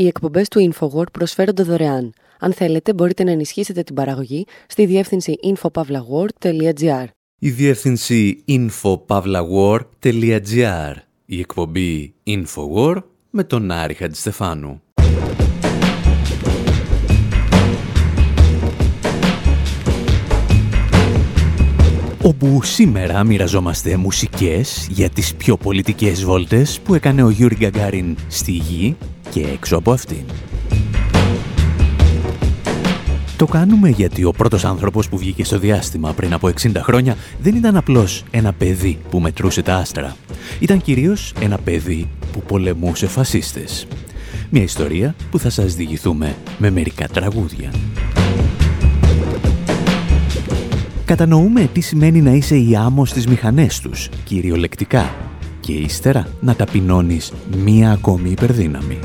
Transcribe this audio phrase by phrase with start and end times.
[0.00, 2.12] Οι εκπομπές του Infowar προσφέρονται δωρεάν.
[2.38, 7.04] Αν θέλετε, μπορείτε να ενισχύσετε την παραγωγή στη διεύθυνση info-war.gr.
[7.38, 10.94] Η διεύθυνση info-war.gr.
[11.24, 14.82] Η εκπομπή Infowar με τον Άρη Χατζηστεφάνου.
[22.22, 28.52] όπου σήμερα μοιραζόμαστε μουσικές για τις πιο πολιτικές βόλτες που έκανε ο Γιούρι Γκαγκάριν στη
[28.52, 28.96] γη
[29.30, 30.24] και έξω από αυτήν.
[33.36, 37.54] Το κάνουμε γιατί ο πρώτος άνθρωπος που βγήκε στο διάστημα πριν από 60 χρόνια δεν
[37.54, 40.16] ήταν απλώς ένα παιδί που μετρούσε τα άστρα.
[40.58, 43.86] Ήταν κυρίως ένα παιδί που πολεμούσε φασίστες.
[44.50, 47.70] Μια ιστορία που θα σας διηγηθούμε με μερικά τραγούδια.
[51.04, 55.14] Κατανοούμε τι σημαίνει να είσαι η άμμος στις μηχανές τους, κυριολεκτικά,
[55.60, 58.98] και ύστερα να ταπεινώνεις μία ακόμη υπερδύναμη.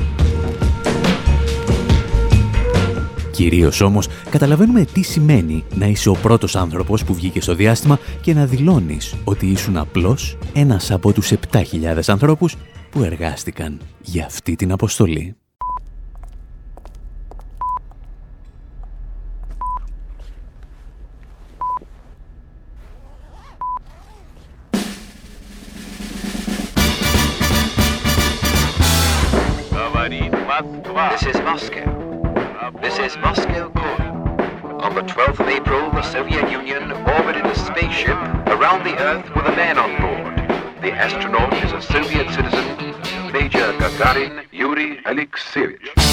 [3.30, 8.34] Κυρίως όμως καταλαβαίνουμε τι σημαίνει να είσαι ο πρώτος άνθρωπος που βγήκε στο διάστημα και
[8.34, 12.56] να δηλώνεις ότι ήσουν απλώς ένας από τους 7.000 ανθρώπους
[12.90, 15.36] που εργάστηκαν για αυτή την αποστολή.
[30.56, 32.72] This is Moscow.
[32.80, 34.80] This is Moscow calling.
[34.80, 39.44] On the 12th of April, the Soviet Union orbited a spaceship around the Earth with
[39.44, 40.34] a man on board.
[40.80, 46.05] The astronaut is a Soviet citizen, Major Gagarin Yuri Alexeyevich.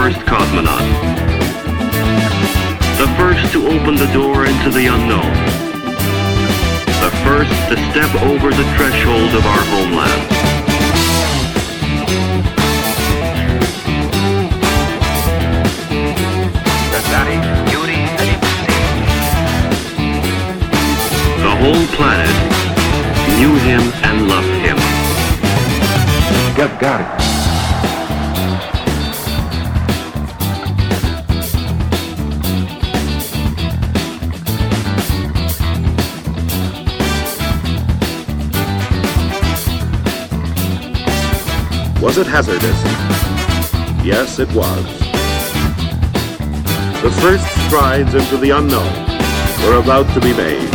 [0.00, 0.80] First cosmonaut.
[2.96, 5.30] The first to open the door into the unknown.
[7.04, 10.22] The first to step over the threshold of our homeland.
[21.44, 22.36] The whole planet
[23.38, 24.78] knew him and loved him.
[26.56, 27.39] Gagarin.
[42.00, 42.82] Was it hazardous?
[44.02, 44.84] Yes, it was.
[47.02, 48.90] The first strides into the unknown
[49.66, 50.70] were about to be made.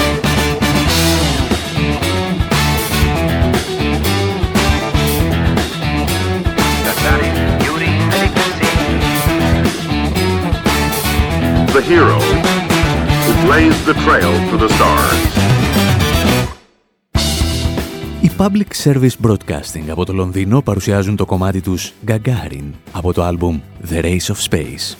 [11.73, 15.44] The hero who blazed the trail to the stars.
[18.37, 23.59] Public Service Broadcasting από το Λονδίνο παρουσιάζουν το κομμάτι τους Gagarin από το άλμπουμ
[23.89, 24.95] The Race of Space.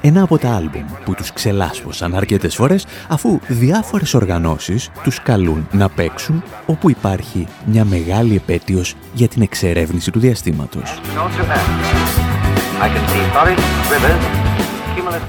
[0.00, 5.88] Ένα από τα άλμπουμ που τους ξελάσπωσαν αρκετές φορές αφού διάφορες οργανώσεις τους καλούν να
[5.88, 11.00] παίξουν όπου υπάρχει μια μεγάλη επέτειος για την εξερεύνηση του διαστήματος.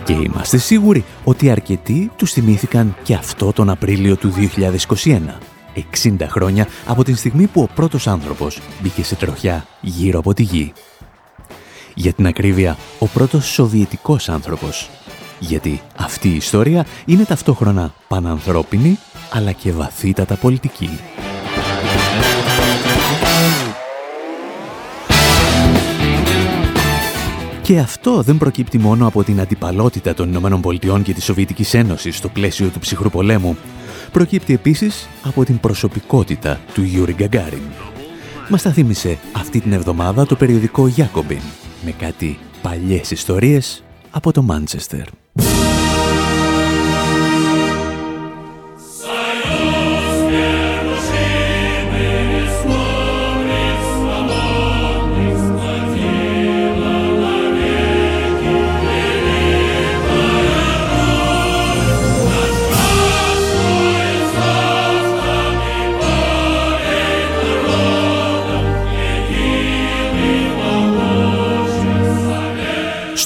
[0.04, 4.34] Και είμαστε σίγουροι ότι αρκετοί τους θυμήθηκαν και αυτό τον Απρίλιο του
[4.98, 5.20] 2021
[5.76, 10.44] 60 χρόνια από την στιγμή που ο πρώτος άνθρωπος μπήκε σε τροχιά γύρω από τη
[10.44, 10.74] γη.
[11.94, 14.90] Για την ακρίβεια, ο πρώτος σοβιετικός άνθρωπος.
[15.40, 19.00] Γιατί αυτή η ιστορία είναι ταυτόχρονα πανανθρώπινη,
[19.32, 20.90] αλλά και βαθύτατα πολιτική.
[27.62, 32.30] Και αυτό δεν προκύπτει μόνο από την αντιπαλότητα των ΗΠΑ και της Σοβιετικής Ένωσης στο
[32.30, 33.58] πλαίσιο του ψυχρού πολέμου,
[34.12, 37.62] προκύπτει επίσης από την προσωπικότητα του Γιούρι Γκαγκάριν.
[38.50, 41.42] Μας τα θύμισε αυτή την εβδομάδα το περιοδικό Jacobin
[41.86, 45.06] με κάτι παλιές ιστορίες από το Μάντσεστερ.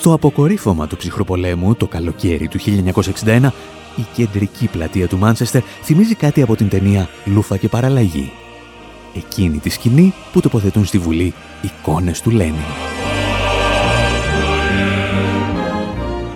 [0.06, 2.60] Στο αποκορύφωμα του ψυχροπολέμου το καλοκαίρι του
[3.26, 3.50] 1961,
[3.96, 8.32] η κεντρική πλατεία του Μάντσεστερ θυμίζει κάτι από την ταινία «Λούφα και παραλλαγή»
[9.16, 12.62] εκείνη τη σκηνή που τοποθετούν στη Βουλή εικόνες του Λένιν.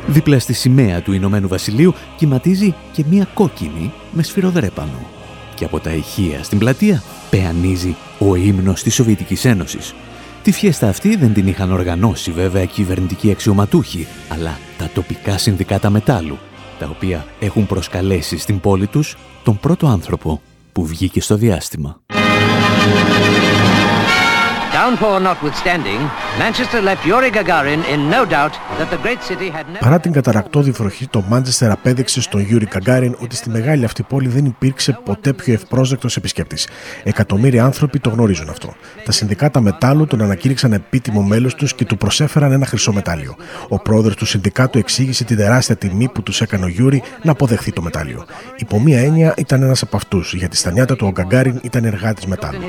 [0.08, 5.10] Δίπλα στη σημαία του Ηνωμένου Βασιλείου κυματίζει και μία κόκκινη με σφυροδρέπανο.
[5.56, 9.94] Και από τα ηχεία στην πλατεία πεανίζει ο ύμνος της Σοβιετικής Ένωσης.
[10.44, 16.38] Τη φιέστα αυτή δεν την είχαν οργανώσει βέβαια κυβερνητικοί αξιωματούχοι, αλλά τα τοπικά συνδικάτα μετάλλου,
[16.80, 20.42] τα οποία έχουν προσκαλέσει στην πόλη τους τον πρώτο άνθρωπο
[20.72, 22.02] που βγήκε στο διάστημα.
[29.80, 34.28] Παρά την καταρακτώδη βροχή, το Μάντσεστερ απέδειξε στον Γιούρι Γκαγκάριν ότι στη μεγάλη αυτή πόλη
[34.28, 36.68] δεν υπήρξε ποτέ πιο ευπρόσδεκτος επισκέπτης.
[37.04, 38.74] Εκατομμύρια άνθρωποι το γνωρίζουν αυτό.
[39.06, 43.36] Τα συνδικάτα μετάλλου τον ανακήρυξαν επίτιμο μέλος τους και του προσέφεραν ένα χρυσό μετάλλιο.
[43.68, 47.72] Ο πρόεδρος του συνδικάτου εξήγησε την τεράστια τιμή που τους έκανε ο Γιούρι να αποδεχθεί
[47.72, 48.26] το μετάλλιο.
[48.56, 52.26] Υπό μία έννοια ήταν ένας από αυτούς, γιατί στα νιάτα του ο Γκαγκάριν ήταν εργάτης
[52.26, 52.60] μετάλλου.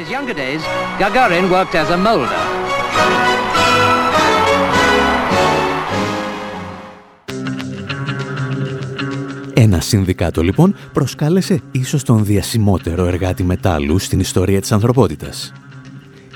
[9.55, 15.53] Ένα συνδικάτο λοιπόν προσκάλεσε ίσως τον διασημότερο εργάτη μετάλλου στην ιστορία της ανθρωπότητας.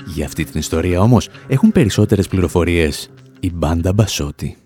[0.05, 3.09] Για αυτή την ιστορία όμως έχουν περισσότερες πληροφορίες
[3.39, 4.57] η μπάντα Μπασότη.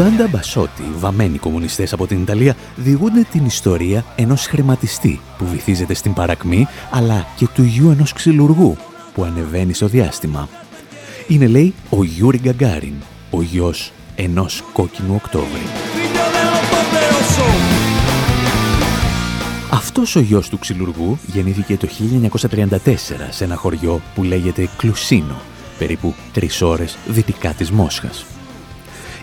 [0.00, 6.12] Banda Bassotti, βαμμένοι κομμουνιστές από την Ιταλία, διηγούνται την ιστορία ενός χρηματιστή που βυθίζεται στην
[6.12, 8.76] παρακμή, αλλά και του γιου ενός ξυλουργού
[9.14, 10.48] που ανεβαίνει στο διάστημα.
[11.28, 12.94] Είναι, λέει, ο Γιούρι Γκαγκάριν,
[13.30, 15.62] ο γιος ενός κόκκινου Οκτώβρη.
[19.70, 22.78] Αυτός ο γιος του ξυλουργού γεννήθηκε το 1934
[23.30, 25.40] σε ένα χωριό που λέγεται Κλουσίνο,
[25.78, 28.24] περίπου τρεις ώρες δυτικά της Μόσχας.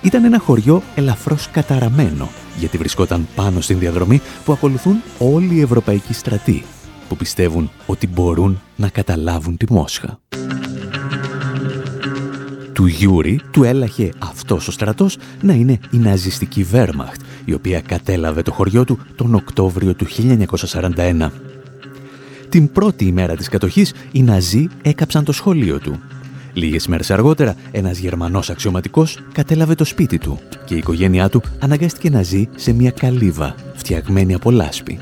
[0.02, 6.14] Ήταν ένα χωριό ελαφρώς καταραμένο, γιατί βρισκόταν πάνω στην διαδρομή που ακολουθούν όλοι οι ευρωπαϊκοί
[6.14, 6.64] στρατοί,
[7.10, 10.20] που πιστεύουν ότι μπορούν να καταλάβουν τη Μόσχα.
[12.74, 18.42] Του Γιούρι του έλαχε αυτός ο στρατός να είναι η ναζιστική Βέρμαχτ, η οποία κατέλαβε
[18.42, 21.30] το χωριό του τον Οκτώβριο του 1941.
[22.50, 26.00] Την πρώτη ημέρα της κατοχής, οι Ναζί έκαψαν το σχολείο του
[26.54, 32.10] Λίγες μέρες αργότερα, ένας Γερμανός αξιωματικός κατέλαβε το σπίτι του και η οικογένειά του αναγκάστηκε
[32.10, 35.00] να ζει σε μια καλύβα φτιαγμένη από λάσπη.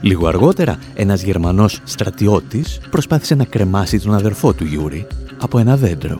[0.00, 5.06] Λίγο αργότερα, ένας Γερμανός στρατιώτης προσπάθησε να κρεμάσει τον αδερφό του Γιούρι
[5.38, 6.18] από ένα δέντρο.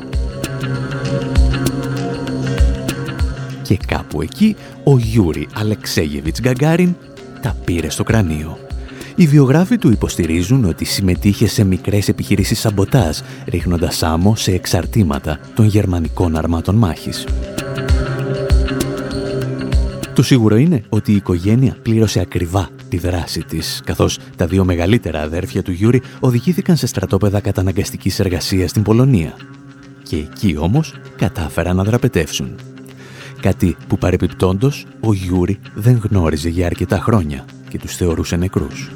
[3.62, 6.94] Και κάπου εκεί, ο Γιούρι Αλεξέγεβιτς Γκαγκάριν
[7.42, 8.58] τα πήρε στο κρανίο.
[9.16, 15.66] Οι βιογράφοι του υποστηρίζουν ότι συμμετείχε σε μικρές επιχειρήσεις σαμποτάζ, ρίχνοντας άμμο σε εξαρτήματα των
[15.66, 17.26] γερμανικών αρμάτων μάχης.
[20.14, 25.20] Το σίγουρο είναι ότι η οικογένεια πλήρωσε ακριβά τη δράση της, καθώς τα δύο μεγαλύτερα
[25.22, 29.36] αδέρφια του Γιούρι οδηγήθηκαν σε στρατόπεδα καταναγκαστικής εργασίας στην Πολωνία.
[30.02, 32.54] Και εκεί όμως κατάφεραν να δραπετεύσουν.
[33.40, 38.90] Κάτι που παρεπιπτόντος ο Γιούρι δεν γνώριζε για αρκετά χρόνια και τους θεωρούσε νεκρούς.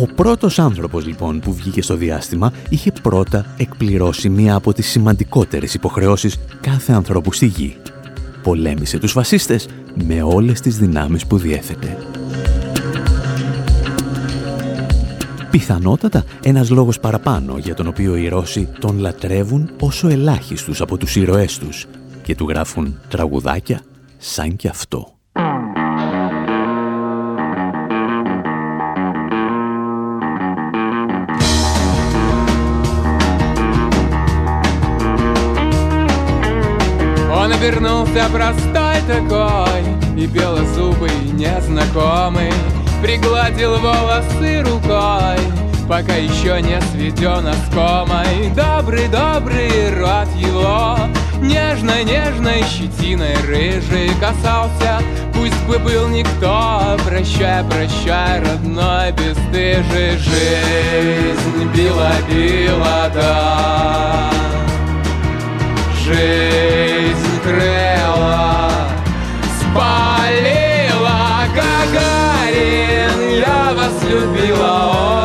[0.00, 5.74] Ο πρώτος άνθρωπος λοιπόν που βγήκε στο διάστημα είχε πρώτα εκπληρώσει μία από τις σημαντικότερες
[5.74, 7.76] υποχρεώσεις κάθε ανθρώπου στη γη.
[8.42, 9.68] Πολέμησε τους φασίστες
[10.06, 11.96] με όλες τις δυνάμεις που διέθετε.
[15.50, 21.16] Πιθανότατα ένας λόγος παραπάνω για τον οποίο οι Ρώσοι τον λατρεύουν όσο ελάχιστους από τους
[21.16, 21.86] ήρωές τους
[22.22, 23.80] και του γράφουν τραγουδάκια
[24.18, 25.15] σαν κι αυτό.
[37.66, 39.82] Вернулся простой такой
[40.16, 42.52] И белозубый незнакомый
[43.02, 45.38] Пригладил волосы рукой
[45.88, 48.50] Пока еще не сведен оскомой.
[48.56, 50.96] Добрый-добрый рот его
[51.40, 55.00] Нежной-нежной щетиной рыжий касался.
[55.34, 60.18] Пусть бы был никто Прощай, прощай, родной бесстыжий.
[60.18, 64.30] Жизнь била-била, да.
[66.04, 68.70] Жизнь крыла
[69.60, 71.18] Спалила
[71.54, 75.16] Гагарин Я вас любила, ой,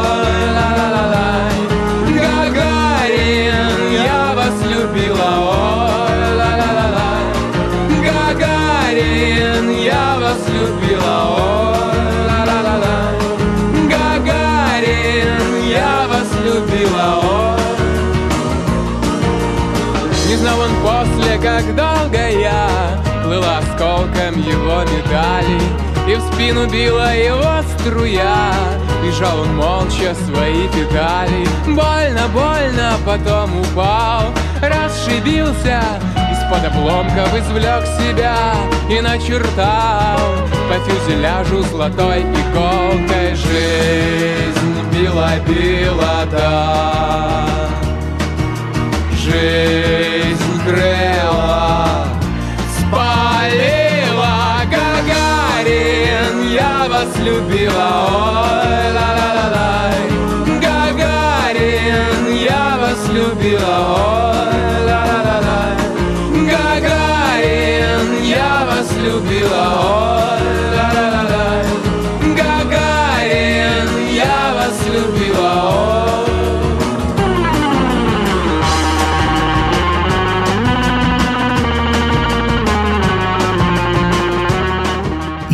[26.34, 28.54] спину била его струя.
[29.06, 31.48] И жал он молча свои педали.
[31.66, 34.32] Больно, больно, потом упал.
[34.62, 35.82] Расшибился
[36.32, 38.54] из-под обломков извлек себя
[38.90, 40.20] И начертал.
[40.70, 47.48] По фюзеляжу золотой иголкой Жизнь била-била, да.
[49.14, 51.61] Жизнь крыла
[57.24, 59.70] любила, ой, ла ла ла ла
[60.64, 63.76] Гагарин, я вас любила,
[64.08, 65.62] ой, ла ла ла ла
[66.52, 70.21] Гагарин, я вас любила, ой,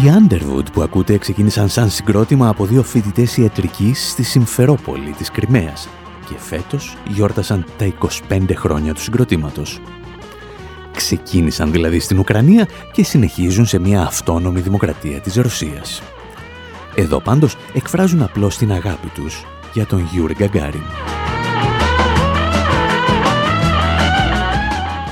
[0.08, 5.90] Οι Underwood που ακούτε ξεκίνησαν σαν συγκρότημα από δύο φοιτητές ιατρικής στη Συμφερόπολη της Κρυμαίας
[6.30, 7.94] και φέτος γιόρτασαν τα
[8.30, 9.80] 25 χρόνια του συγκροτήματος.
[10.96, 16.02] Ξεκίνησαν δηλαδή στην Ουκρανία και συνεχίζουν σε μια αυτόνομη δημοκρατία της Ρωσίας.
[16.96, 20.84] Εδώ πάντως εκφράζουν απλώς την αγάπη τους για τον Γιούρι Γκαγκάριν.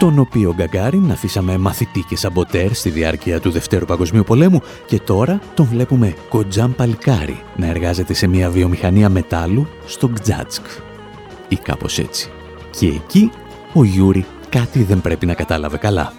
[0.06, 5.40] Τον οποίο Γκαγκάριν αφήσαμε μαθητή και σαμποτέρ στη διάρκεια του Δευτέρου Παγκοσμίου Πολέμου και τώρα
[5.54, 10.66] τον βλέπουμε κοντζάμ παλικάρι να εργάζεται σε μια βιομηχανία μετάλλου στο Γκτζάτσκ.
[11.48, 12.30] Ή κάπως έτσι.
[12.80, 13.32] Και εκεί
[13.74, 16.14] ο Γιούρι κάτι δεν πρέπει να κατάλαβε καλά.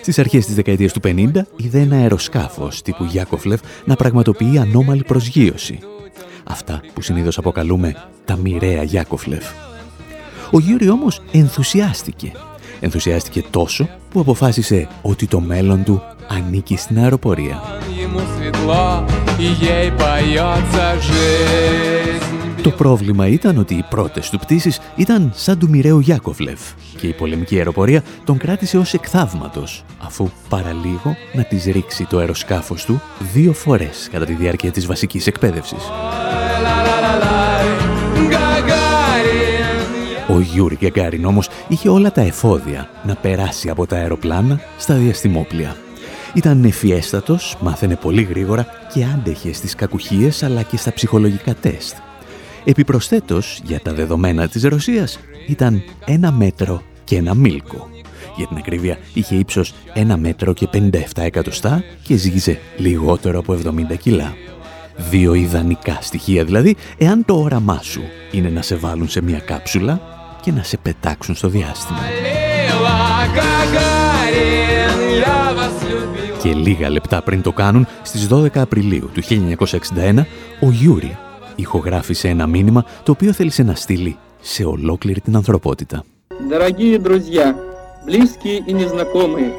[0.00, 5.78] Στις αρχές της δεκαετίας του 50 είδε ένα αεροσκάφος τύπου Γιάκοφλευ να πραγματοποιεί ανώμαλη προσγείωση.
[6.44, 9.44] Αυτά που συνήθως αποκαλούμε τα μοιραία Γιάκοφλευ.
[10.50, 12.32] Ο Γιούρι όμως ενθουσιάστηκε
[12.80, 17.62] Ενθουσιάστηκε τόσο που αποφάσισε ότι το μέλλον του ανήκει στην αεροπορία.
[22.62, 26.60] Το πρόβλημα ήταν ότι οι πρώτες του πτήσεις ήταν σαν του Μοιραίου Γιάκοβλεφ
[26.96, 32.18] και η πολεμική αεροπορία τον κράτησε ως εκ θαύματος, αφού παραλίγο να της ρίξει το
[32.18, 33.00] αεροσκάφος του
[33.32, 35.90] δύο φορές κατά τη διάρκεια της βασικής εκπαίδευσης.
[40.36, 45.76] Ο Γιούρι Γκαγκάριν όμως είχε όλα τα εφόδια να περάσει από τα αεροπλάνα στα διαστημόπλια.
[46.34, 51.96] Ήταν ευφιέστατος, μάθαινε πολύ γρήγορα και άντεχε στις κακουχίες αλλά και στα ψυχολογικά τεστ.
[52.64, 57.88] Επιπροσθέτως, για τα δεδομένα της Ρωσίας, ήταν ένα μέτρο και ένα μίλκο.
[58.36, 63.96] Για την ακρίβεια είχε ύψος 1 μέτρο και 57 εκατοστά και ζύγιζε λιγότερο από 70
[63.98, 64.34] κιλά.
[65.10, 70.15] Δύο ιδανικά στοιχεία δηλαδή, εάν το όραμά σου είναι να σε βάλουν σε μια κάψουλα
[70.45, 71.99] και να σε πετάξουν στο διάστημα.
[76.41, 80.23] Και λίγα λεπτά πριν το κάνουν, στις 12 Απριλίου του 1961,
[80.61, 81.17] ο Γιούρι
[81.55, 86.03] ηχογράφησε ένα μήνυμα το οποίο θέλησε να στείλει σε ολόκληρη την ανθρωπότητα.
[86.49, 87.55] Дорогие друзья,
[88.05, 89.51] близкие и незнакомые,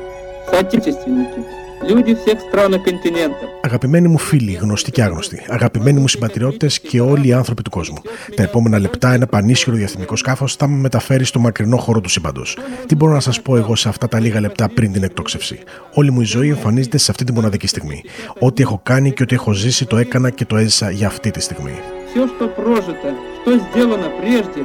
[0.50, 1.40] соотечественники,
[1.88, 3.48] люди всех стран и континентов.
[3.62, 8.02] Αγαπημένοι μου φίλοι, γνωστοί και άγνωστοι, αγαπημένοι μου συμπατριώτε και όλοι οι άνθρωποι του κόσμου.
[8.34, 12.42] Τα επόμενα λεπτά ένα πανίσχυρο διαστημικό σκάφο θα με μεταφέρει στο μακρινό χώρο του σύμπαντο.
[12.86, 15.58] Τι μπορώ να σα πω εγώ σε αυτά τα λίγα λεπτά πριν την εκτόξευση.
[15.94, 18.02] Όλη μου η ζωή εμφανίζεται σε αυτή τη μοναδική στιγμή.
[18.38, 21.40] Ό,τι έχω κάνει και ό,τι έχω ζήσει το έκανα και το έζησα για αυτή τη
[21.40, 21.78] στιγμή.
[22.14, 24.60] Все, что прожито, что сделано прежде,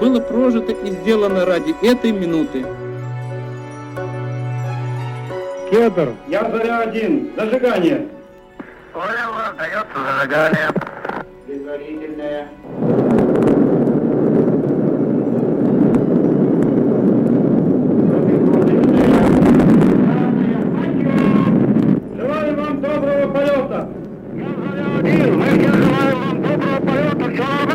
[0.00, 2.60] было прожито и сделано ради этой минуты.
[5.69, 6.13] Кедр.
[6.27, 7.35] Я заря-1.
[7.35, 8.07] Зажигание.
[8.93, 10.69] Понял, дается зажигание.
[11.45, 12.47] Предварительное.
[22.15, 23.89] Желаю вам доброго полета.
[24.33, 25.31] Я заря-1.
[25.35, 27.33] Мы все желаем вам доброго полета.
[27.33, 27.66] Все.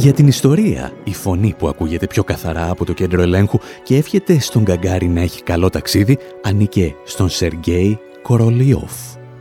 [0.00, 4.38] Για την ιστορία, η φωνή που ακούγεται πιο καθαρά από το κέντρο ελέγχου και εύχεται
[4.38, 8.92] στον Γκαγκάρι να έχει καλό ταξίδι, ανήκε στον Σεργέη Κορολιόφ,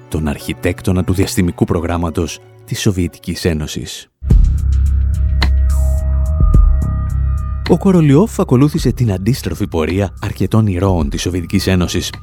[0.07, 4.09] τον αρχιτέκτονα του διαστημικού προγράμματος της Σοβιετικής Ένωσης.
[7.69, 12.13] Ο Κορολιόφ ακολούθησε την αντίστροφη πορεία αρκετών ηρώων της Σοβιετικής Ένωσης.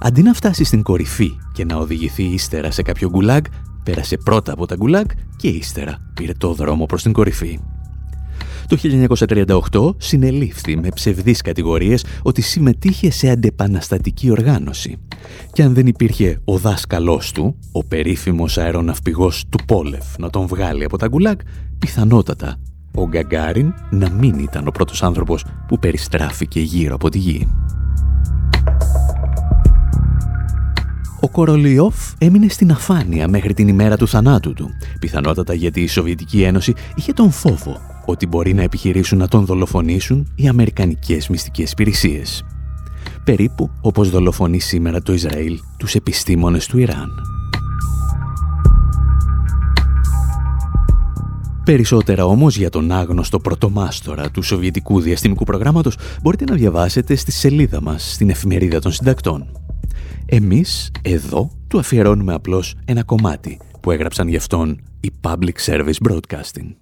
[0.00, 3.42] Αντί να φτάσει στην κορυφή και να οδηγηθεί ύστερα σε κάποιο γκουλάγ,
[3.82, 5.06] πέρασε πρώτα από τα γκουλάγ
[5.36, 7.58] και ύστερα πήρε το δρόμο προς την κορυφή.
[8.66, 8.76] Το
[9.70, 14.96] 1938 συνελήφθη με ψευδείς κατηγορίες ότι συμμετείχε σε αντεπαναστατική οργάνωση.
[15.52, 20.84] Και αν δεν υπήρχε ο δάσκαλός του, ο περίφημος αεροναυπηγός του Πόλεφ, να τον βγάλει
[20.84, 21.40] από τα γκουλάκ,
[21.78, 22.56] πιθανότατα
[22.94, 27.48] ο Γκαγκάριν να μην ήταν ο πρώτος άνθρωπος που περιστράφηκε γύρω από τη γη.
[31.24, 34.68] Ο Κορολιόφ έμεινε στην αφάνεια μέχρι την ημέρα του θανάτου του,
[35.00, 40.32] πιθανότατα γιατί η Σοβιετική Ένωση είχε τον φόβο ότι μπορεί να επιχειρήσουν να τον δολοφονήσουν
[40.34, 42.44] οι Αμερικανικές μυστικές υπηρεσίες.
[43.24, 47.10] Περίπου όπως δολοφονεί σήμερα το Ισραήλ τους επιστήμονες του Ιράν.
[51.64, 57.80] Περισσότερα όμως για τον άγνωστο πρωτομάστορα του Σοβιετικού Διαστημικού Προγράμματος μπορείτε να διαβάσετε στη σελίδα
[57.82, 59.46] μας στην εφημερίδα των συντακτών.
[60.26, 66.74] Εμείς εδώ του αφιερώνουμε απλώς ένα κομμάτι που έγραψαν γι' αυτόν οι Public Service Broadcasting.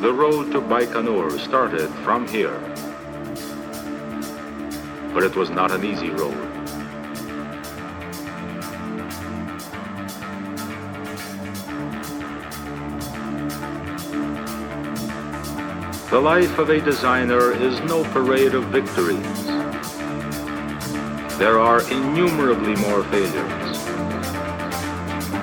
[0.00, 2.58] The road to Baikonur started from here.
[5.12, 6.57] But it was not an easy road.
[16.10, 19.44] The life of a designer is no parade of victories.
[21.36, 23.78] There are innumerably more failures.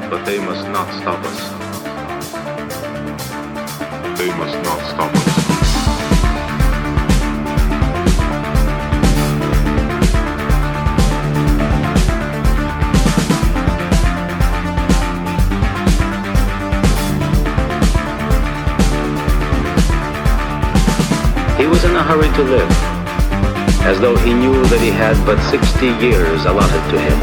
[0.09, 1.49] But they must not stop us.
[4.17, 5.14] They must not stop
[22.15, 22.71] hurry to live,
[23.83, 27.19] as though he knew that he had but 60 years allotted to him.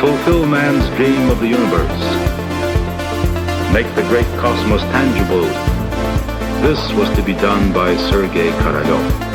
[0.00, 2.02] Fulfill man's dream of the universe.
[3.72, 5.46] Make the great cosmos tangible.
[6.66, 9.27] This was to be done by Sergei Korolev.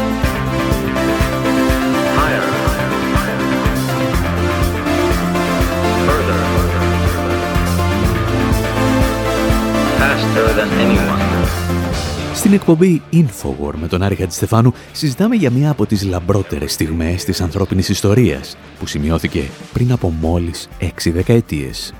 [12.54, 17.42] Στην εκπομπή Infowar με τον Άρη Χατζηστεφάνου συζητάμε για μία από τις λαμπρότερες στιγμές της
[17.42, 21.94] ανθρώπινης ιστορίας που σημειώθηκε πριν από μόλις έξι δεκαετίες.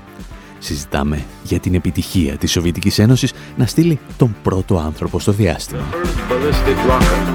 [0.58, 5.84] Συζητάμε για την επιτυχία της Σοβιετικής Ένωσης να στείλει τον πρώτο άνθρωπο στο διάστημα.
[6.30, 7.26] Ballistic rocket.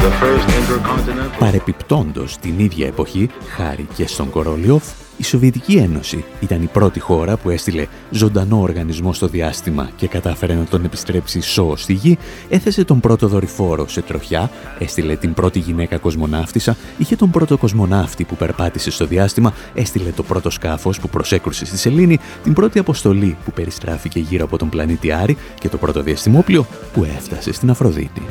[0.00, 1.38] The first intercontinental.
[1.38, 4.84] Παρεπιπτόντος την ίδια εποχή, χάρη και στον Κορόλιοφ,
[5.16, 10.54] Η Σοβιετική Ένωση ήταν η πρώτη χώρα που έστειλε ζωντανό οργανισμό στο διάστημα και κατάφερε
[10.54, 15.58] να τον επιστρέψει σώο στη γη, έθεσε τον πρώτο δορυφόρο σε τροχιά, έστειλε την πρώτη
[15.58, 21.08] γυναίκα κοσμοναύτησα, είχε τον πρώτο κοσμοναύτη που περπάτησε στο διάστημα, έστειλε το πρώτο σκάφος που
[21.08, 25.76] προσέκρουσε στη Σελήνη, την πρώτη αποστολή που περιστράφηκε γύρω από τον πλανήτη Άρη και το
[25.76, 28.22] πρώτο διαστημόπλιο που έφτασε στην Αφροδίτη.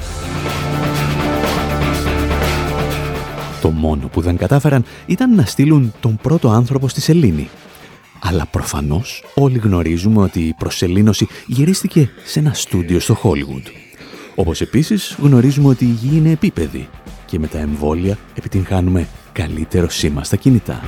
[3.65, 7.49] Το μόνο που δεν κατάφεραν ήταν να στείλουν τον πρώτο άνθρωπο στη Σελήνη.
[8.19, 13.67] Αλλά προφανώς όλοι γνωρίζουμε ότι η προσελήνωση γυρίστηκε σε ένα στούντιο στο Hollywood.
[14.35, 16.87] Όπως επίσης γνωρίζουμε ότι η γη είναι επίπεδη
[17.25, 20.81] και με τα εμβόλια επιτυγχάνουμε καλύτερο σήμα στα κινητά.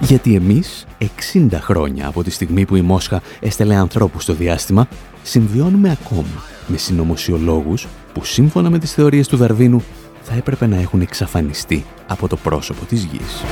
[0.00, 0.86] Γιατί εμείς,
[1.32, 4.88] 60 χρόνια από τη στιγμή που η Μόσχα έστελε ανθρώπους στο διάστημα,
[5.22, 9.82] συμβιώνουμε ακόμα με συνωμοσιολόγους που σύμφωνα με τις θεωρίες του Δαρβίνου
[10.22, 13.42] θα έπρεπε να έχουν εξαφανιστεί από το πρόσωπο της γης.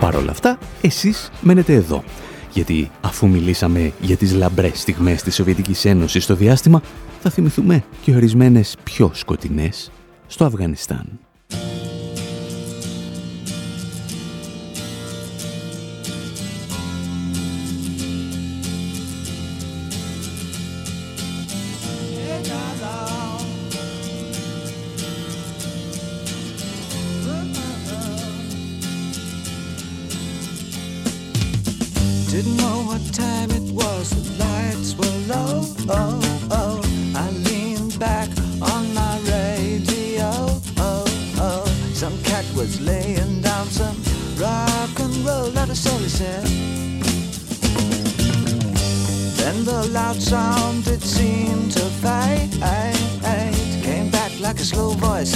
[0.00, 2.04] Παρ' όλα αυτά, εσείς μένετε εδώ.
[2.52, 6.82] Γιατί αφού μιλήσαμε για τις λαμπρές στιγμές της Σοβιετικής Ένωσης στο διάστημα,
[7.22, 9.90] θα θυμηθούμε και ορισμένες πιο σκοτεινές
[10.26, 11.23] στο Αφγανιστάν.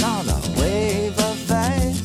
[0.03, 2.03] On a wave of fate.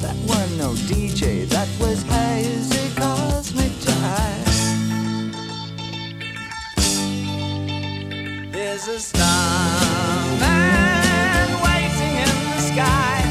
[0.00, 5.32] That was no DJ, that was hazy cosmic jive.
[8.52, 10.40] There's a starman
[11.66, 13.22] waiting in the sky.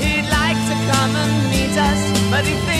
[0.00, 2.73] He'd like to come and meet us, but he thinks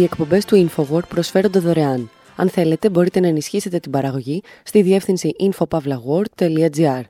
[0.00, 2.10] Οι εκπομπές του InfoWord προσφέρονται δωρεάν.
[2.36, 7.02] Αν θέλετε, μπορείτε να ενισχύσετε την παραγωγή στη διεύθυνση infopavlagor.gr.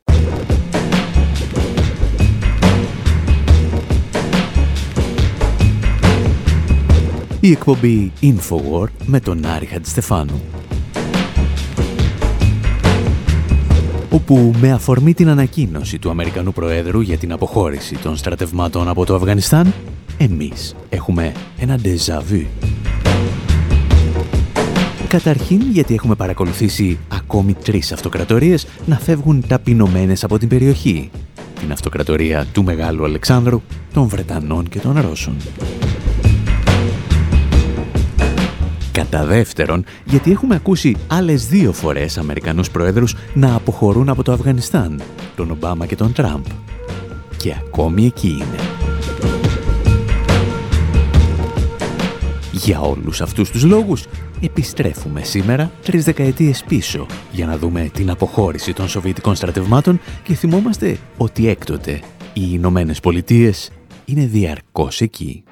[7.40, 10.40] Η εκπομπή InfoWord με τον Άρη Χατζηστεφάνου.
[14.12, 19.14] όπου με αφορμή την ανακοίνωση του Αμερικανού Προέδρου για την αποχώρηση των στρατευμάτων από το
[19.14, 19.74] Αφγανιστάν,
[20.18, 22.69] εμείς έχουμε ένα déjà vu.
[25.10, 31.10] Καταρχήν γιατί έχουμε παρακολουθήσει ακόμη τρεις αυτοκρατορίες να φεύγουν ταπεινωμένες από την περιοχή.
[31.60, 35.36] Την αυτοκρατορία του Μεγάλου Αλεξάνδρου, των Βρετανών και των Ρώσων.
[38.92, 45.00] Κατά δεύτερον, γιατί έχουμε ακούσει άλλες δύο φορές Αμερικανούς Προέδρους να αποχωρούν από το Αφγανιστάν,
[45.36, 46.44] τον Ομπάμα και τον Τραμπ.
[47.36, 48.69] Και ακόμη εκεί είναι.
[52.64, 54.04] Για όλους αυτούς τους λόγους,
[54.40, 60.98] επιστρέφουμε σήμερα τρεις δεκαετίες πίσω για να δούμε την αποχώρηση των Σοβιετικών στρατευμάτων και θυμόμαστε
[61.16, 62.00] ότι έκτοτε
[62.32, 63.70] οι Ηνωμένες Πολιτείες
[64.04, 65.44] είναι διαρκώς εκεί.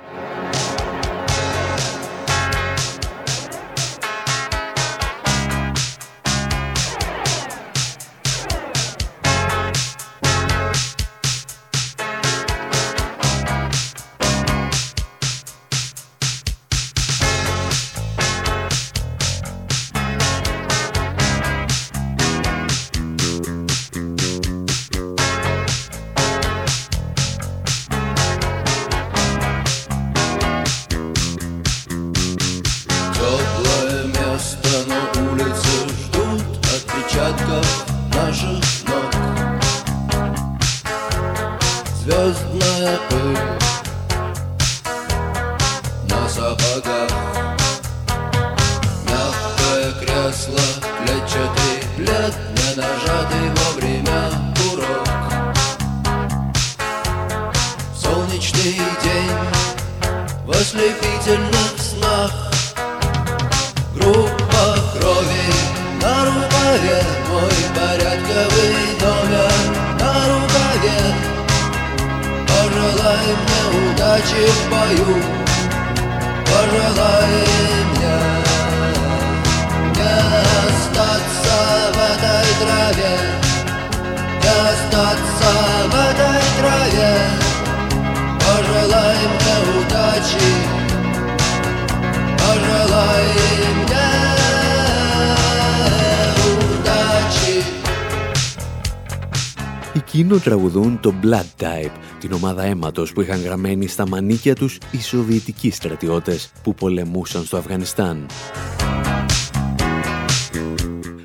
[99.99, 105.01] Εκείνο τραγουδούν το Blood Type, την ομάδα αίματος που είχαν γραμμένη στα μανίκια τους οι
[105.03, 108.27] Σοβιετικοί στρατιώτες που πολεμούσαν στο Αφγανιστάν.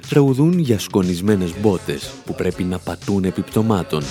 [0.10, 4.04] Τραγουδούν για σκονισμένες μπότες που πρέπει να πατούν επιπτωμάτων.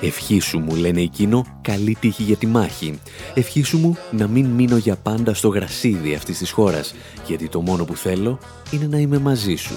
[0.00, 3.00] Ευχήσου μου, λένε εκείνο, καλή τύχη για τη μάχη.
[3.34, 6.94] Ευχήσου μου να μην μείνω για πάντα στο γρασίδι αυτής της χώρας,
[7.26, 7.94] γιατί το μόνο που
[8.70, 9.74] είναι να είμαι μαζί σου.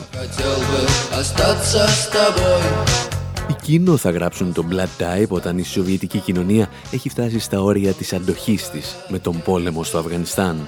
[3.49, 8.13] Εκείνο θα γράψουν το Blood Type όταν η Σοβιετική κοινωνία έχει φτάσει στα όρια της
[8.13, 10.67] αντοχής της με τον πόλεμο στο Αφγανιστάν.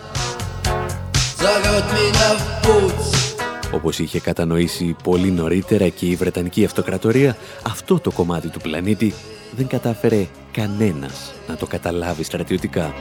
[3.71, 9.13] Όπως είχε κατανοήσει πολύ νωρίτερα και η Βρετανική Αυτοκρατορία, αυτό το κομμάτι του πλανήτη
[9.55, 12.93] δεν κατάφερε κανένας να το καταλάβει στρατιωτικά.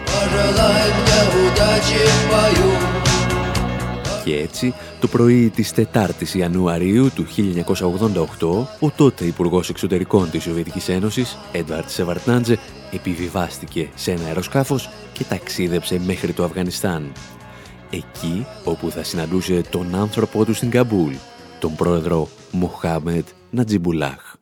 [4.25, 10.89] Και έτσι, το πρωί της 4ης Ιανουαρίου του 1988, ο τότε Υπουργός Εξωτερικών της Σοβιετικής
[10.89, 12.59] Ένωσης, Έντουαρντ Σεβαρντνάντζε,
[12.93, 17.13] επιβιβάστηκε σε ένα αεροσκάφος και ταξίδεψε μέχρι το Αφγανιστάν.
[17.91, 21.13] Εκεί όπου θα συναντούσε τον άνθρωπό του στην Καμπούλ,
[21.61, 24.35] τον πρόεδρο Μοχάμετ Νατζιμπουλάχ.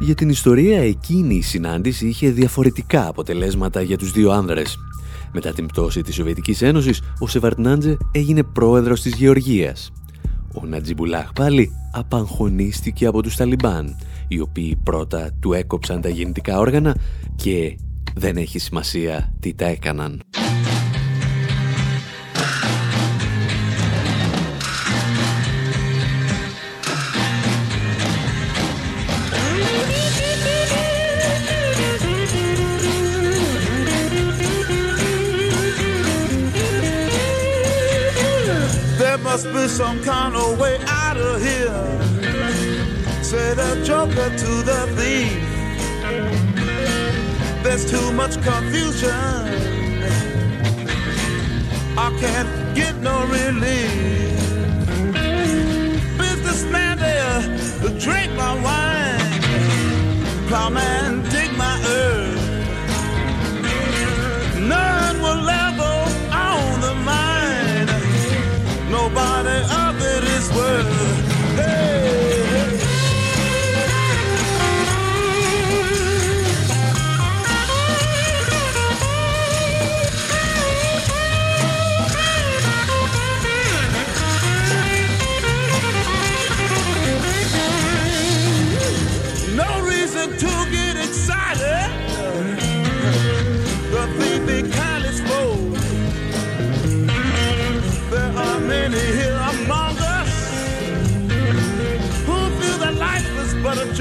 [0.00, 4.78] Για την ιστορία εκείνη η συνάντηση είχε διαφορετικά αποτελέσματα για τους δύο άνδρες.
[5.32, 9.92] Μετά την πτώση της Σοβιετικής Ένωσης, ο Σεβαρτνάντζε έγινε πρόεδρος της Γεωργίας.
[10.54, 13.96] Ο Νατζιμπουλάχ πάλι απαγχωνίστηκε από τους Ταλιμπάν,
[14.28, 16.96] οι οποίοι πρώτα του έκοψαν τα γεννητικά όργανα
[17.36, 17.76] και
[18.18, 20.22] δεν έχει σημασία τι τα έκαναν.
[39.22, 41.84] must be some kind of way out of here.
[43.22, 45.47] Say the joker to the thief.
[47.68, 49.10] There's too much confusion.
[51.98, 54.32] I can't get no relief.
[56.16, 57.40] Businessman there
[57.98, 60.48] drink my wine.
[60.48, 61.28] Plowman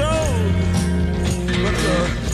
[0.07, 0.53] road.
[1.63, 2.26] But the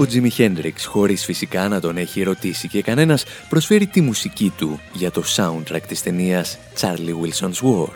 [0.00, 4.80] Ο Τζίμι Χέντριξ, χωρίς φυσικά να τον έχει ερωτήσει και κανένας, προσφέρει τη μουσική του
[4.92, 7.88] για το soundtrack της ταινίας Charlie Wilson's War,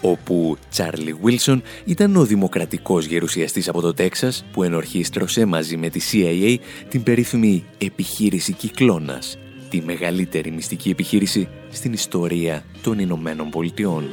[0.00, 6.00] όπου Charlie Wilson ήταν ο δημοκρατικός γερουσιαστής από το Τέξας που ενορχίστρωσε μαζί με τη
[6.12, 6.56] CIA
[6.88, 14.04] την περίφημη επιχείρηση Κυκλώνας, τη μεγαλύτερη μυστική επιχείρηση στην ιστορία των Ηνωμένων Πολιτειών.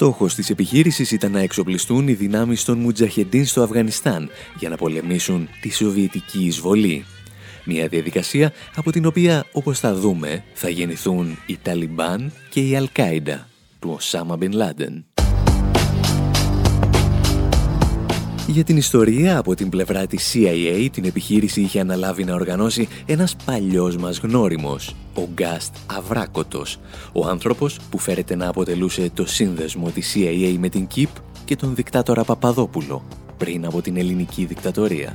[0.00, 5.48] Στόχος της επιχείρησης ήταν να εξοπλιστούν οι δυνάμεις των Μουτζαχεντίν στο Αφγανιστάν για να πολεμήσουν
[5.60, 7.04] τη Σοβιετική εισβολή.
[7.64, 13.48] Μια διαδικασία από την οποία, όπως θα δούμε, θα γεννηθούν οι Ταλιμπάν και η Αλκάιντα
[13.78, 15.04] του Οσάμα Μπιν Λάντεν.
[18.50, 23.36] Για την ιστορία, από την πλευρά της CIA, την επιχείρηση είχε αναλάβει να οργανώσει ένας
[23.44, 26.80] παλιός μας γνώριμος, ο Γκάστ Αβράκοτος,
[27.12, 31.08] ο άνθρωπος που φέρεται να αποτελούσε το σύνδεσμο της CIA με την ΚΙΠ
[31.44, 33.02] και τον δικτάτορα Παπαδόπουλο,
[33.36, 35.12] πριν από την ελληνική δικτατορία.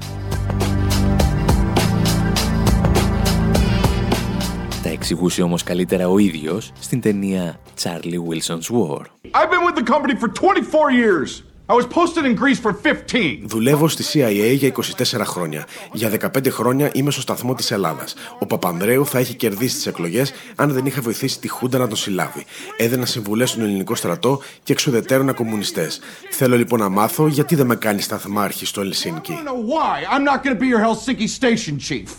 [4.84, 9.02] Τα εξηγούσε όμως καλύτερα ο ίδιος στην ταινία Charlie Wilson's War.
[9.34, 11.53] I've been with the company for 24 years.
[11.66, 13.40] I was posted in Greece for 15.
[13.46, 15.66] Δουλεύω στη CIA για 24 χρόνια.
[15.92, 18.16] Για 15 χρόνια είμαι στο σταθμό της Ελλάδας.
[18.40, 21.98] Ο Παπανδρέου θα έχει κερδίσει τις εκλογές αν δεν είχα βοηθήσει τη Χούντα να τον
[21.98, 22.46] συλλάβει.
[22.78, 25.88] Έδαινα συμβουλές στον ελληνικό στρατό και εξουδετέρωνα κομμουνιστέ.
[26.30, 29.34] Θέλω λοιπόν να μάθω γιατί δεν με κάνει σταθμάρχη στο Ελσίνκι.
[29.34, 30.16] I don't know why.
[30.16, 32.10] I'm not going to be your Helsinki station chief.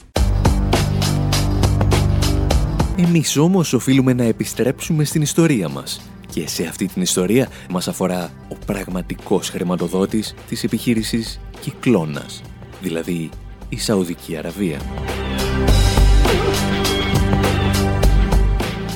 [2.97, 6.14] Εμείς όμως οφείλουμε να επιστρέψουμε στην ιστορία μας.
[6.35, 12.43] Και σε αυτή την ιστορία μας αφορά ο πραγματικός χρηματοδότης της επιχείρησης Κυκλώνας,
[12.83, 13.31] δηλαδή
[13.69, 14.79] η Σαουδική Αραβία.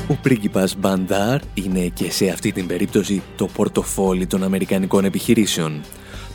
[0.09, 5.81] Ο πρίγκιπας Μπαντάρ είναι και σε αυτή την περίπτωση το πορτοφόλι των Αμερικανικών επιχειρήσεων.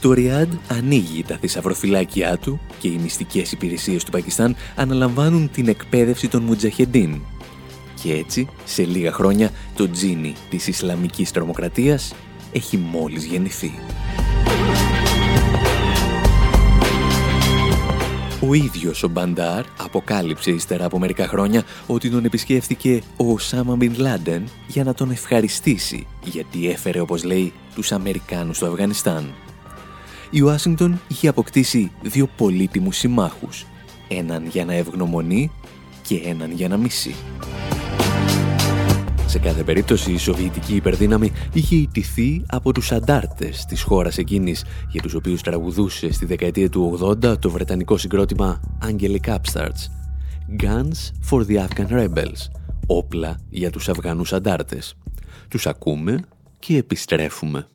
[0.02, 6.28] Το Ριάντ ανοίγει τα θησαυροφυλάκια του και οι μυστικές υπηρεσίες του Πακιστάν αναλαμβάνουν την εκπαίδευση
[6.28, 7.22] των Μουτζαχεντίν.
[8.04, 12.16] Και έτσι, σε λίγα χρόνια, το τζίνι της Ισλαμικής τρομοκρατίας
[12.52, 13.72] έχει μόλις γεννηθεί.
[18.50, 23.94] Ο ίδιος ο Μπαντάρ αποκάλυψε ύστερα από μερικά χρόνια ότι τον επισκέφθηκε ο Οσάμα Μπιν
[23.98, 29.34] Λάντεν για να τον ευχαριστήσει γιατί έφερε, όπως λέει, τους Αμερικάνους στο Αφγανιστάν.
[30.30, 33.66] Η Ουάσιγκτον είχε αποκτήσει δύο πολύτιμους συμμάχους,
[34.08, 35.52] έναν για να ευγνωμονεί
[36.04, 37.16] και έναν για να μισεί.
[39.26, 45.02] Σε κάθε περίπτωση η Σοβιετική υπερδύναμη είχε ιτηθεί από τους αντάρτες της χώρας εκείνης για
[45.02, 49.90] τους οποίους τραγουδούσε στη δεκαετία του 80 το βρετανικό συγκρότημα Angelic Upstarts
[50.64, 54.96] Guns for the Afghan Rebels όπλα για τους Αφγανούς αντάρτες.
[55.48, 56.20] Τους ακούμε
[56.60, 57.68] και επιστρέφουμε.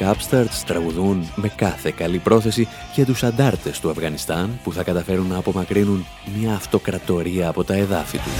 [0.00, 5.36] Upstarts τραγουδούν με κάθε καλή πρόθεση για τους αντάρτες του Αφγανιστάν που θα καταφέρουν να
[5.36, 6.06] απομακρύνουν
[6.38, 8.32] μια αυτοκρατορία από τα εδάφη τους.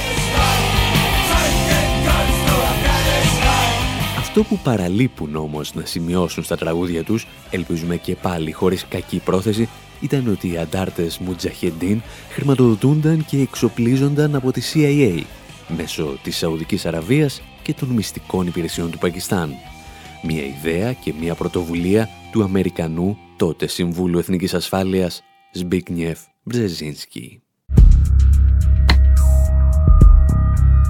[4.18, 9.68] Αυτό που παραλείπουν όμως να σημειώσουν στα τραγούδια τους, ελπίζουμε και πάλι χωρίς κακή πρόθεση,
[10.00, 15.22] ήταν ότι οι αντάρτες Μουτζαχεντίν χρηματοδοτούνταν και εξοπλίζονταν από τη CIA
[15.76, 19.54] μέσω της Σαουδικής Αραβίας και των μυστικών υπηρεσιών του Πακιστάν.
[20.22, 27.42] Μια ιδέα και μια πρωτοβουλία του Αμερικανού τότε Συμβούλου Εθνικής Ασφάλειας Ζμπίγκνιεφ Μπρζεζίνσκι.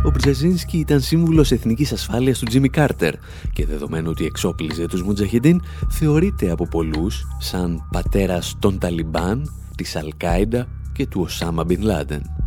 [0.05, 3.15] Ο Μπρζεζίνσκι ήταν σύμβουλος εθνικής ασφάλειας του Τζίμι Κάρτερ
[3.53, 10.69] και δεδομένου ότι εξόπλιζε τους Μουτζαχεντίν θεωρείται από πολλούς σαν πατέρας των Ταλιμπάν, της Αλκάιντα
[10.93, 12.40] και του Οσάμα Μπιν Λάντεν.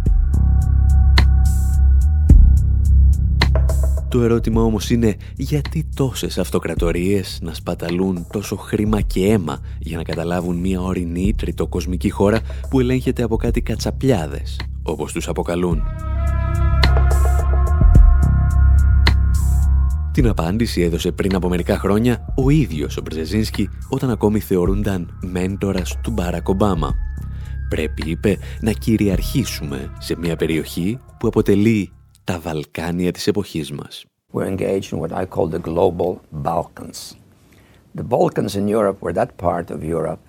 [4.13, 10.03] Το ερώτημα όμως είναι γιατί τόσες αυτοκρατορίες να σπαταλούν τόσο χρήμα και αίμα για να
[10.03, 12.39] καταλάβουν μια ορεινή τριτοκοσμική χώρα
[12.69, 15.81] που ελέγχεται από κάτι κατσαπλιάδες, όπως τους αποκαλούν;
[20.11, 25.97] Την απάντηση έδωσε πριν από μερικά χρόνια ο ίδιος ο Μπρζεζίνσκι όταν ακόμη θεωρούνταν μέντορας
[26.01, 26.93] του Μπάρακ Ομπάμα.
[27.69, 31.91] Πρέπει, είπε, να κυριαρχήσουμε σε μια περιοχή που αποτελεί
[32.23, 34.05] τα Βαλκάνια της εποχής μας.
[34.33, 37.15] We're engaged in what I call the global Balkans.
[37.95, 40.23] The Balkans in Europe were that part of Europe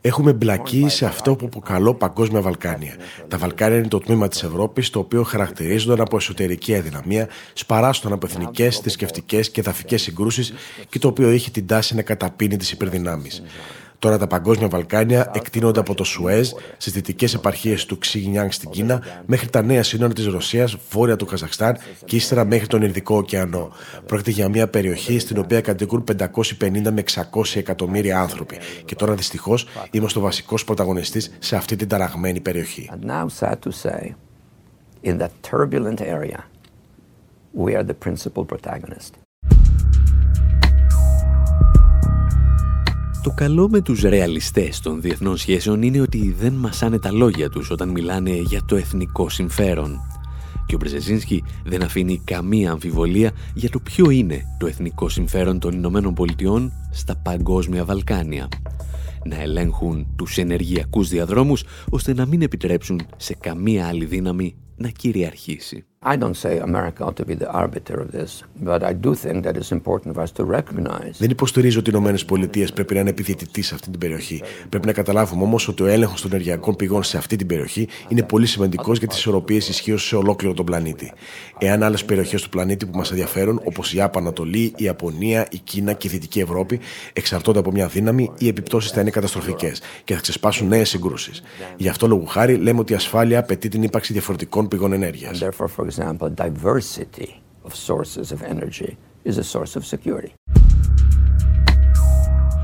[0.00, 2.94] Έχουμε μπλακεί σε αυτό που αποκαλώ Παγκόσμια Βαλκάνια.
[3.28, 8.26] Τα Βαλκάνια είναι το τμήμα της Ευρώπης το οποίο χαρακτηρίζονταν από εσωτερική αδυναμία, σπαράστον από
[8.26, 10.52] εθνικές, θρησκευτικές και εδαφικέ συγκρούσεις
[10.88, 13.42] και το οποίο είχε την τάση να καταπίνει τις υπερδυνάμεις.
[13.98, 19.02] Τώρα τα παγκόσμια Βαλκάνια εκτείνονται από το Σουέζ στις δυτικές επαρχίες του Ξιγνιάνγκ στην Κίνα
[19.26, 23.72] μέχρι τα νέα σύνορα της Ρωσίας, βόρεια του Καζαχστάν και ύστερα μέχρι τον Ινδικό ωκεανό.
[24.06, 27.22] Πρόκειται για μια περιοχή στην οποία κατοικούν 550 με 600
[27.54, 28.58] εκατομμύρια άνθρωποι.
[28.84, 32.90] Και τώρα δυστυχώς είμαστε ο βασικός πρωταγωνιστής σε αυτή την ταραγμένη περιοχή.
[37.54, 39.27] we are the principal protagonist.
[43.22, 47.70] Το καλό με τους ρεαλιστές των διεθνών σχέσεων είναι ότι δεν μασάνε τα λόγια τους
[47.70, 50.00] όταν μιλάνε για το εθνικό συμφέρον.
[50.66, 55.72] Και ο Μπρεζεζίνσκι δεν αφήνει καμία αμφιβολία για το ποιο είναι το εθνικό συμφέρον των
[55.72, 58.48] Ηνωμένων Πολιτειών στα παγκόσμια Βαλκάνια.
[59.24, 65.84] Να ελέγχουν τους ενεργειακούς διαδρόμους ώστε να μην επιτρέψουν σε καμία άλλη δύναμη να κυριαρχήσει.
[66.00, 69.42] I don't say America ought to be the arbiter of this, but I do think
[69.44, 71.16] that it's important for us to recognize.
[71.18, 74.42] Δεν υποστηρίζω ότι οι Ηνωμένες Πολιτείες πρέπει να είναι επιδιαιτητή σε αυτή την περιοχή.
[74.68, 78.22] Πρέπει να καταλάβουμε όμως ότι ο έλεγχος των ενεργειακών πηγών σε αυτή την περιοχή είναι
[78.22, 81.12] πολύ σημαντικός για τις ισορροπίες ισχύως σε ολόκληρο τον πλανήτη.
[81.58, 85.58] Εάν άλλες περιοχές του πλανήτη που μας ενδιαφέρουν, όπως η Άπα Ανατολή, η Ιαπωνία, η
[85.58, 86.80] Κίνα και η Δυτική Ευρώπη,
[87.12, 91.42] εξαρτώνται από μια δύναμη, οι επιπτώσεις θα είναι καταστροφικές και θα ξεσπάσουν νέες συγκρούσεις.
[91.76, 95.42] Γι' αυτό λόγου χάρη λέμε ότι η ασφάλεια απαιτεί την ύπαρξη διαφορετικών πηγών ενέργειας
[95.90, 97.30] example, diversity
[97.66, 98.90] of sources of energy
[99.24, 100.32] is a source of security.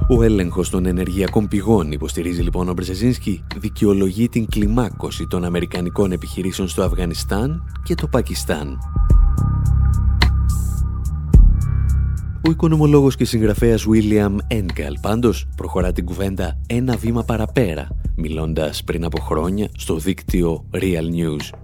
[0.09, 6.69] Ο έλεγχος των ενεργειακών πηγών, υποστηρίζει λοιπόν ο Μπρεζεζίνσκι, δικαιολογεί την κλιμάκωση των αμερικανικών επιχειρήσεων
[6.69, 8.79] στο Αφγανιστάν και το Πακιστάν.
[12.47, 19.05] Ο οικονομολόγος και συγγραφέας William Engel πάντως προχωρά την κουβέντα ένα βήμα παραπέρα, μιλώντας πριν
[19.05, 21.59] από χρόνια στο δίκτυο Real News.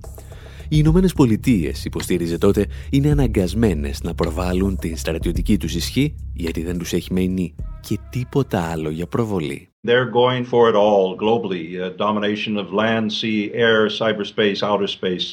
[0.72, 6.78] Οι Ηνωμένες Πολιτείες, υποστήριζε τότε, είναι αναγκασμένες να προβάλλουν την στρατιωτική τους ισχύ γιατί δεν
[6.78, 9.68] τους έχει μείνει και τίποτα άλλο για προβολή.
[9.88, 11.64] They're going for it all globally.
[11.80, 15.26] Uh, domination of land, sea, air, cyberspace, outer space.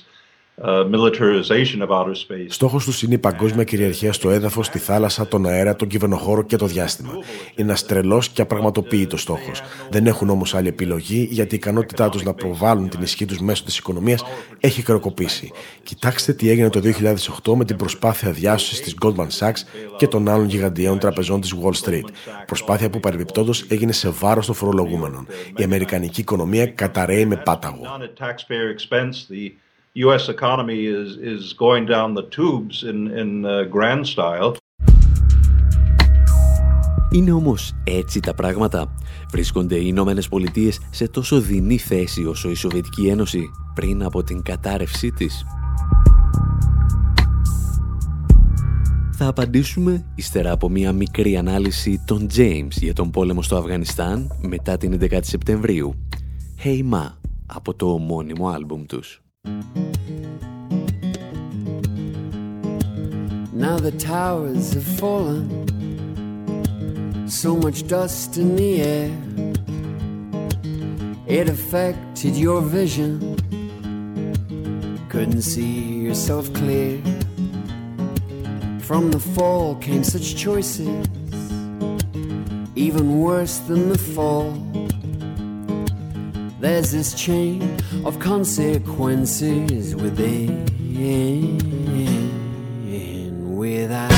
[0.64, 2.12] Uh,
[2.48, 6.56] Στόχος τους είναι η παγκόσμια κυριαρχία στο έδαφος, στη θάλασσα, τον αέρα, τον κυβερνοχώρο και
[6.56, 7.12] το διάστημα.
[7.56, 9.62] Είναι ένα τρελό και απραγματοποιητός στόχος.
[9.90, 13.64] Δεν έχουν όμως άλλη επιλογή γιατί η ικανότητά τους να προβάλλουν την ισχύ τους μέσω
[13.64, 14.24] της οικονομίας
[14.60, 15.52] έχει χρεοκοπήσει.
[15.84, 16.80] Κοιτάξτε τι έγινε το
[17.44, 19.62] 2008 με την προσπάθεια διάσωσης της Goldman Sachs
[19.98, 22.08] και των άλλων γιγαντιαίων τραπεζών της Wall Street.
[22.46, 25.28] Προσπάθεια που παρεμπιπτόντως έγινε σε βάρος των φορολογούμενων.
[25.56, 27.82] Η αμερικανική οικονομία καταραίει με πάταγο.
[30.06, 34.58] US economy is, is going down the tubes in, in uh, grand style.
[37.12, 38.96] Είναι όμως έτσι τα πράγματα.
[39.32, 44.42] Βρίσκονται οι Ηνωμένες Πολιτείες σε τόσο δεινή θέση όσο η Σοβιετική Ένωση πριν από την
[44.42, 45.46] κατάρρευσή της.
[49.12, 54.78] Θα απαντήσουμε ύστερα από μια μικρή ανάλυση των James για τον πόλεμο στο Αφγανιστάν μετά
[54.78, 55.94] την 11η Σεπτεμβρίου.
[56.64, 57.12] Hey Ma
[57.46, 59.22] από το ομώνυμο άλμπουμ τους.
[63.54, 65.48] Now the towers have fallen,
[67.28, 69.12] so much dust in the air.
[71.28, 73.36] It affected your vision,
[75.10, 77.02] couldn't see yourself clear.
[78.82, 80.88] From the fall came such choices,
[82.76, 84.67] even worse than the fall.
[86.60, 87.62] There's this chain
[88.04, 90.66] of consequences within,
[93.56, 94.12] without.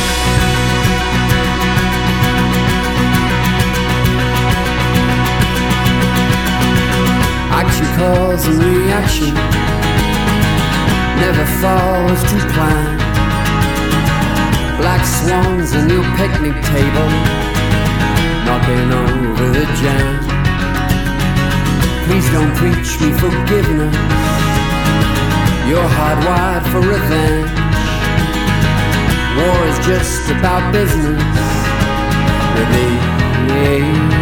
[7.52, 9.34] Action cause and reaction
[11.20, 12.98] never falls to plan.
[14.80, 17.10] Black swans on your picnic table,
[18.46, 20.39] knocking over the jam.
[22.10, 23.96] Please don't preach me forgiveness.
[25.70, 27.52] You're hardwired for revenge.
[29.38, 31.22] War is just about business.
[32.58, 32.98] Within,
[33.46, 34.19] without.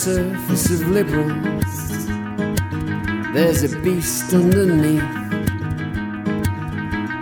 [0.00, 2.06] Surface of liberals.
[3.34, 5.02] There's a beast underneath.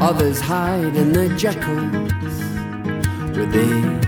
[0.01, 2.13] Others hide in their jackals
[3.37, 3.99] within,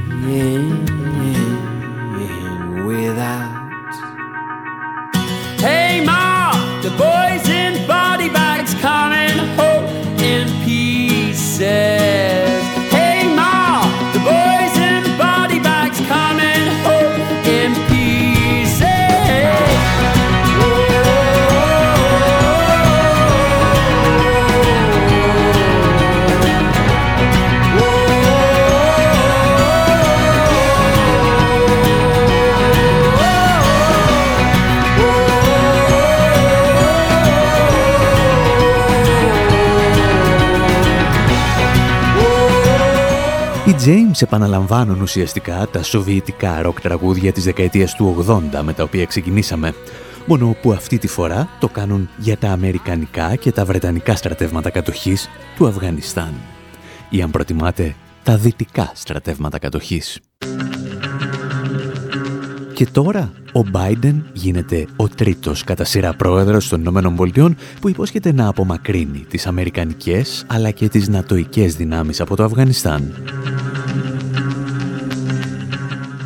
[43.87, 49.75] James επαναλαμβάνουν ουσιαστικά τα σοβιετικά ροκ τραγούδια της δεκαετίας του 80 με τα οποία ξεκινήσαμε,
[50.27, 55.29] μόνο που αυτή τη φορά το κάνουν για τα αμερικανικά και τα βρετανικά στρατεύματα κατοχής
[55.57, 56.35] του Αφγανιστάν.
[57.11, 60.21] Ή αν προτιμάτε, τα δυτικά στρατεύματα κατοχής.
[62.81, 68.33] Και τώρα ο Biden γίνεται ο τρίτος κατά σειρά πρόεδρος των Ηνωμένων Πολιτειών που υπόσχεται
[68.33, 73.15] να απομακρύνει τις αμερικανικές αλλά και τις νατοικές δυνάμεις από το Αφγανιστάν.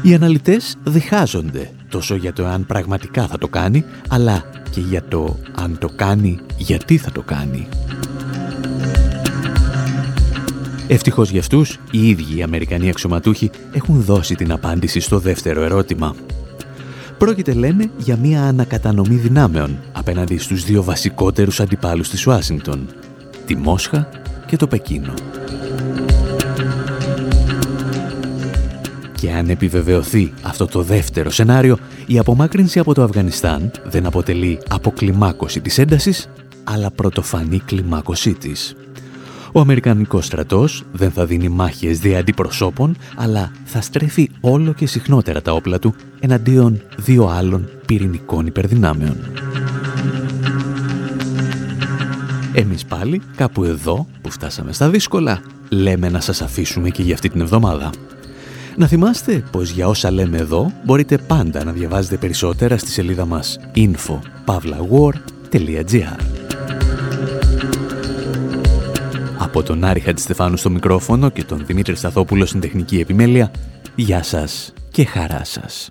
[0.02, 5.36] Οι αναλυτές διχάζονται τόσο για το αν πραγματικά θα το κάνει, αλλά και για το
[5.54, 7.68] αν το κάνει, γιατί θα το κάνει.
[10.88, 16.14] Ευτυχώς για αυτούς, οι ίδιοι οι Αμερικανοί αξιωματούχοι έχουν δώσει την απάντηση στο δεύτερο ερώτημα.
[17.18, 22.86] Πρόκειται, λένε, για μια ανακατανομή δυνάμεων απέναντι στους δύο βασικότερους αντιπάλους της Ουάσιγκτον,
[23.46, 24.08] τη Μόσχα
[24.46, 25.14] και το Πεκίνο.
[29.14, 35.60] Και αν επιβεβαιωθεί αυτό το δεύτερο σενάριο, η απομάκρυνση από το Αφγανιστάν δεν αποτελεί αποκλιμάκωση
[35.60, 36.28] της έντασης,
[36.64, 38.74] αλλά πρωτοφανή κλιμάκωσή της.
[39.56, 45.42] Ο Αμερικανικός στρατός δεν θα δίνει μάχες δια αντιπροσώπων, αλλά θα στρέφει όλο και συχνότερα
[45.42, 49.16] τα όπλα του εναντίον δύο άλλων πυρηνικών υπερδυνάμεων.
[52.52, 57.28] Εμείς πάλι, κάπου εδώ που φτάσαμε στα δύσκολα, λέμε να σας αφήσουμε και για αυτή
[57.28, 57.90] την εβδομάδα.
[58.76, 63.58] Να θυμάστε πως για όσα λέμε εδώ μπορείτε πάντα να διαβάζετε περισσότερα στη σελίδα μας
[63.74, 66.16] info.pavlawar.gr
[69.56, 73.50] Από τον Άρη Χατζηστεφάνου στο μικρόφωνο και τον Δημήτρη Σταθόπουλο στην τεχνική επιμέλεια,
[73.94, 75.90] γεια σας και χαρά σας.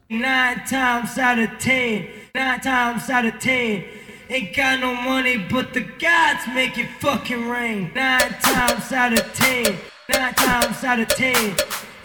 [4.36, 7.80] Ain't got no money, but the gods make it fucking rain.
[8.03, 9.68] Nine times out of ten,
[10.14, 11.43] nine times out of ten.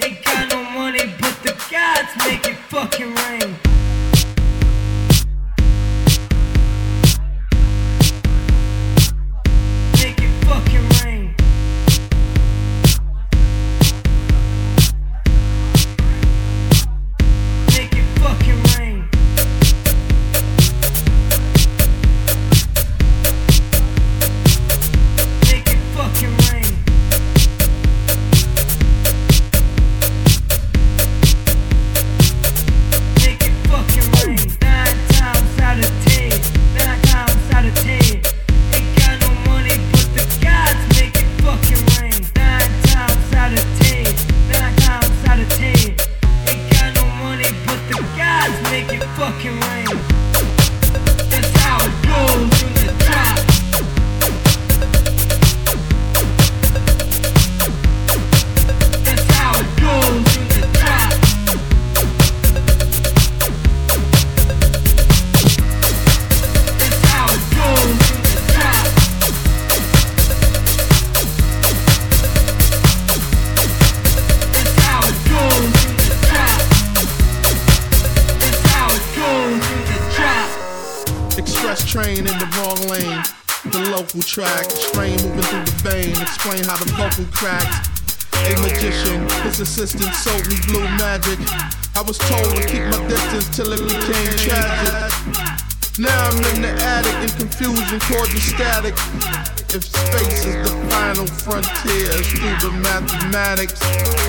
[0.04, 3.77] Ain't got no money, but the gods make it fucking rain.
[98.00, 98.94] Caused the static.
[99.74, 103.78] If space is the final frontier, through the mathematics.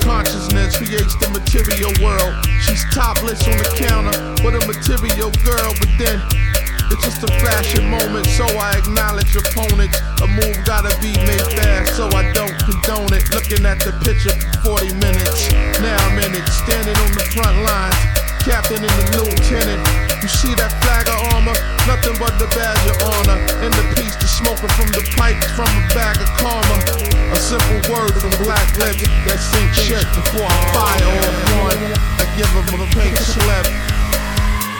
[0.04, 2.34] Consciousness creates the material world.
[2.60, 6.20] She's topless on the counter with a material girl, but then
[6.90, 9.98] it's just a flashing moment, so I acknowledge opponents.
[10.20, 13.24] A move gotta be made fast, so I don't condone it.
[13.30, 15.52] Looking at the picture for 40 minutes.
[15.78, 17.98] Now I'm in it, standing on the front lines.
[18.42, 20.09] Captain and the lieutenant.
[20.20, 21.56] You see that flag of armor?
[21.88, 23.40] Nothing but the badge of honor.
[23.64, 26.76] And the piece to smoking from the pipe from a bag of karma.
[27.32, 31.80] A simple word from black lips that sink shit before I fire on one.
[32.20, 33.64] I give them a pink slip.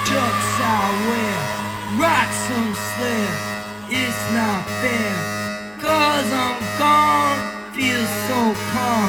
[0.05, 1.41] Ducks I wear,
[1.97, 3.37] rocks I'm slip.
[3.89, 5.17] It's not fair.
[5.81, 7.41] Cause I'm gone,
[7.73, 9.09] feel so calm.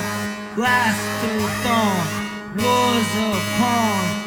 [0.56, 2.08] Glass through dawn,
[2.56, 4.21] wars apart.